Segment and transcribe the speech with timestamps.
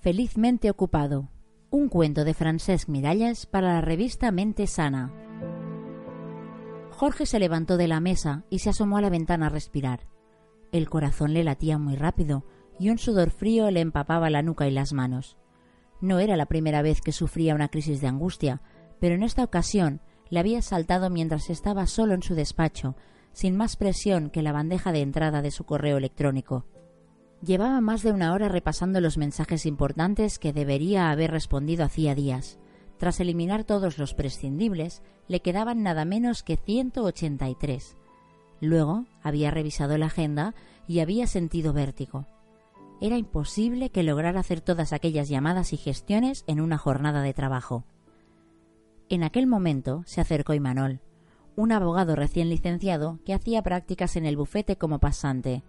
[0.00, 1.28] Felizmente ocupado.
[1.68, 5.12] Un cuento de Francesc Miralles para la revista Mente Sana.
[6.90, 10.06] Jorge se levantó de la mesa y se asomó a la ventana a respirar.
[10.72, 12.46] El corazón le latía muy rápido
[12.78, 15.36] y un sudor frío le empapaba la nuca y las manos.
[16.00, 18.62] No era la primera vez que sufría una crisis de angustia,
[19.00, 22.96] pero en esta ocasión le había saltado mientras estaba solo en su despacho,
[23.34, 26.64] sin más presión que la bandeja de entrada de su correo electrónico.
[27.42, 32.58] Llevaba más de una hora repasando los mensajes importantes que debería haber respondido hacía días.
[32.98, 37.96] Tras eliminar todos los prescindibles, le quedaban nada menos que 183.
[38.60, 40.54] Luego había revisado la agenda
[40.86, 42.26] y había sentido vértigo.
[43.00, 47.86] Era imposible que lograra hacer todas aquellas llamadas y gestiones en una jornada de trabajo.
[49.08, 51.00] En aquel momento se acercó Imanol,
[51.56, 55.62] un abogado recién licenciado que hacía prácticas en el bufete como pasante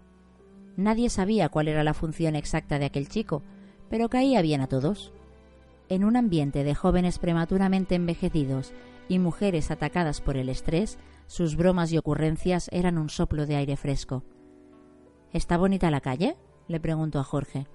[0.76, 3.42] Nadie sabía cuál era la función exacta de aquel chico,
[3.90, 5.12] pero caía bien a todos.
[5.88, 8.72] En un ambiente de jóvenes prematuramente envejecidos
[9.08, 13.76] y mujeres atacadas por el estrés, sus bromas y ocurrencias eran un soplo de aire
[13.76, 14.24] fresco.
[15.32, 16.36] ¿Está bonita la calle?
[16.68, 17.66] le preguntó a Jorge.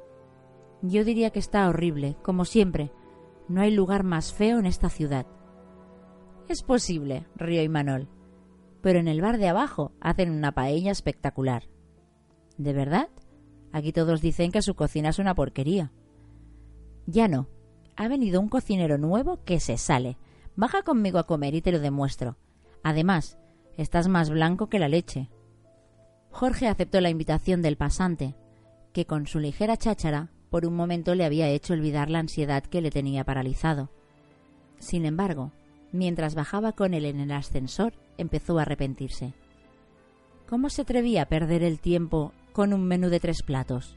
[0.81, 2.91] Yo diría que está horrible, como siempre.
[3.47, 5.25] No hay lugar más feo en esta ciudad.
[6.47, 8.07] Es posible, rió Imanol.
[8.81, 11.63] Pero en el bar de abajo hacen una paella espectacular.
[12.57, 13.09] ¿De verdad?
[13.71, 15.91] Aquí todos dicen que su cocina es una porquería.
[17.05, 17.47] Ya no.
[17.95, 20.17] Ha venido un cocinero nuevo que se sale.
[20.55, 22.37] Baja conmigo a comer y te lo demuestro.
[22.83, 23.37] Además,
[23.77, 25.29] estás más blanco que la leche.
[26.29, 28.35] Jorge aceptó la invitación del pasante,
[28.93, 32.81] que con su ligera cháchara por un momento le había hecho olvidar la ansiedad que
[32.81, 33.89] le tenía paralizado.
[34.79, 35.51] Sin embargo,
[35.91, 39.33] mientras bajaba con él en el ascensor, empezó a arrepentirse.
[40.47, 43.95] ¿Cómo se atrevía a perder el tiempo con un menú de tres platos.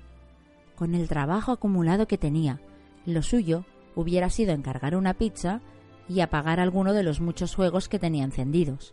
[0.76, 2.60] Con el trabajo acumulado que tenía,
[3.06, 5.62] lo suyo hubiera sido encargar una pizza
[6.10, 8.92] y apagar alguno de los muchos juegos que tenía encendidos.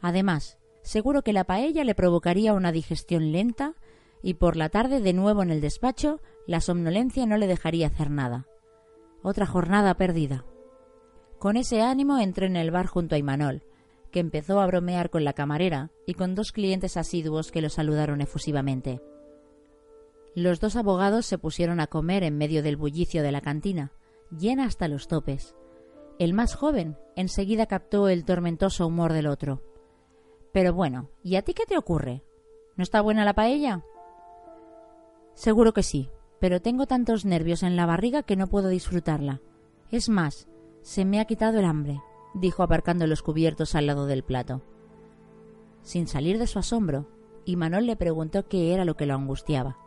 [0.00, 3.74] Además, seguro que la paella le provocaría una digestión lenta
[4.22, 8.12] y por la tarde de nuevo en el despacho la somnolencia no le dejaría hacer
[8.12, 8.46] nada.
[9.24, 10.44] Otra jornada perdida.
[11.40, 13.64] Con ese ánimo entré en el bar junto a Imanol,
[14.10, 18.20] que empezó a bromear con la camarera y con dos clientes asiduos que lo saludaron
[18.20, 19.00] efusivamente.
[20.34, 23.92] Los dos abogados se pusieron a comer en medio del bullicio de la cantina,
[24.30, 25.54] llena hasta los topes.
[26.18, 29.62] El más joven enseguida captó el tormentoso humor del otro.
[30.52, 32.22] Pero bueno, ¿y a ti qué te ocurre?
[32.76, 33.84] ¿No está buena la paella?
[35.34, 39.40] Seguro que sí, pero tengo tantos nervios en la barriga que no puedo disfrutarla.
[39.90, 40.48] Es más,
[40.82, 42.00] se me ha quitado el hambre
[42.34, 44.62] dijo aparcando los cubiertos al lado del plato.
[45.82, 47.08] Sin salir de su asombro,
[47.44, 49.78] Imanol le preguntó qué era lo que lo angustiaba.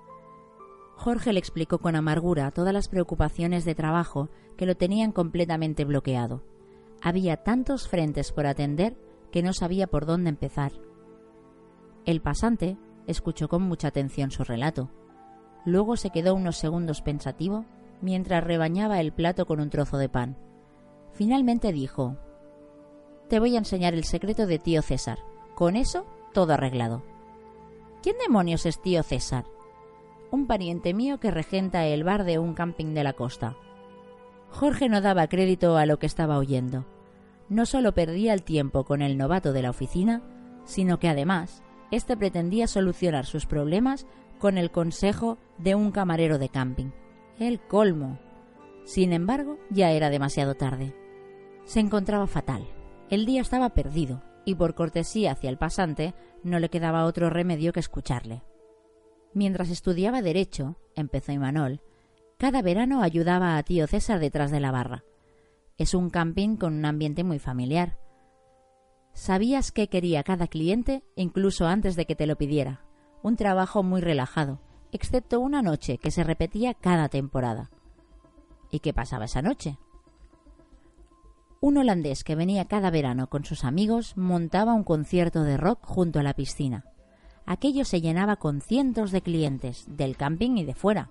[0.96, 6.44] Jorge le explicó con amargura todas las preocupaciones de trabajo que lo tenían completamente bloqueado.
[7.02, 8.96] Había tantos frentes por atender
[9.32, 10.74] que no sabía por dónde empezar.
[12.06, 14.90] El pasante escuchó con mucha atención su relato.
[15.66, 17.66] Luego se quedó unos segundos pensativo
[18.02, 20.38] mientras rebañaba el plato con un trozo de pan.
[21.14, 22.18] Finalmente dijo
[23.32, 25.20] te voy a enseñar el secreto de tío César.
[25.56, 27.02] Con eso, todo arreglado.
[28.04, 29.46] ¿Quién demonios es tío César?
[30.32, 33.56] Un pariente mío que regenta el bar de un camping de la costa.
[34.50, 36.86] Jorge no daba crédito a lo que estaba oyendo.
[37.48, 40.22] No solo perdía el tiempo con el novato de la oficina,
[40.66, 44.08] sino que además, éste pretendía solucionar sus problemas
[44.40, 46.92] con el consejo de un camarero de camping.
[47.40, 48.20] El colmo.
[48.84, 50.94] Sin embargo, ya era demasiado tarde.
[51.64, 52.68] Se encontraba fatal.
[53.12, 57.74] El día estaba perdido, y por cortesía hacia el pasante no le quedaba otro remedio
[57.74, 58.42] que escucharle.
[59.34, 61.82] Mientras estudiaba Derecho, empezó Imanol,
[62.38, 65.04] cada verano ayudaba a tío César detrás de la barra.
[65.78, 68.00] Es un camping con un ambiente muy familiar.
[69.14, 72.86] Sabías qué quería cada cliente incluso antes de que te lo pidiera.
[73.24, 74.62] Un trabajo muy relajado,
[74.94, 77.72] excepto una noche que se repetía cada temporada.
[78.72, 79.78] ¿Y qué pasaba esa noche?
[81.64, 86.20] Un holandés que venía cada verano con sus amigos montaba un concierto de rock junto
[86.20, 86.86] a la piscina.
[87.46, 91.10] aquello se llenaba con cientos de clientes, del camping y de fuera.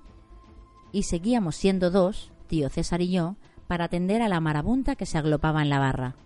[0.91, 3.37] Y seguíamos siendo dos, tío César y yo,
[3.69, 6.17] para atender a la marabunta que se aglopaba en la barra.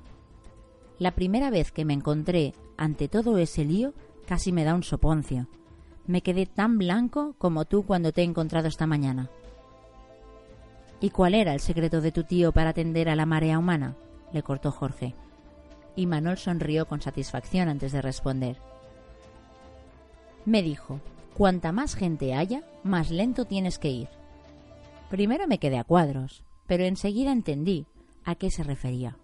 [0.99, 3.93] La primera vez que me encontré ante todo ese lío
[4.27, 5.49] casi me da un soponcio.
[6.07, 9.29] Me quedé tan blanco como tú cuando te he encontrado esta mañana.
[11.03, 13.97] ¿Y cuál era el secreto de tu tío para atender a la marea humana?
[14.35, 15.15] Le cortó Jorge.
[15.97, 18.59] Y Manol sonrió con satisfacción antes de responder.
[20.45, 21.01] Me dijo,
[21.35, 24.09] cuanta más gente haya, más lento tienes que ir.
[25.09, 27.87] Primero me quedé a cuadros, pero enseguida entendí
[28.25, 29.17] a qué se refería.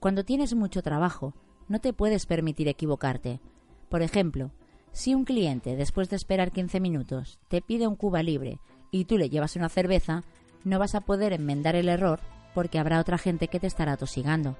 [0.00, 1.32] Cuando tienes mucho trabajo,
[1.68, 3.40] no te puedes permitir equivocarte.
[3.88, 4.50] Por ejemplo,
[4.92, 8.58] si un cliente, después de esperar 15 minutos, te pide un cuba libre
[8.90, 10.24] y tú le llevas una cerveza,
[10.64, 12.20] no vas a poder enmendar el error
[12.54, 14.56] porque habrá otra gente que te estará tosigando.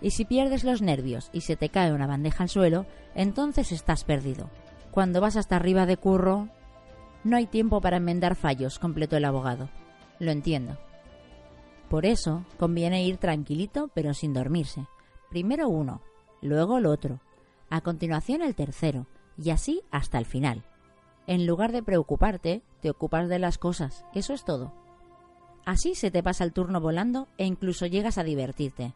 [0.00, 4.04] Y si pierdes los nervios y se te cae una bandeja al suelo, entonces estás
[4.04, 4.50] perdido.
[4.90, 6.48] Cuando vas hasta arriba de curro...
[7.22, 9.68] No hay tiempo para enmendar fallos, completó el abogado.
[10.18, 10.78] Lo entiendo.
[11.90, 14.86] Por eso conviene ir tranquilito pero sin dormirse.
[15.28, 16.00] Primero uno,
[16.40, 17.20] luego el otro,
[17.68, 19.06] a continuación el tercero,
[19.36, 20.64] y así hasta el final.
[21.26, 24.72] En lugar de preocuparte, te ocupas de las cosas, eso es todo.
[25.64, 28.94] Así se te pasa el turno volando e incluso llegas a divertirte.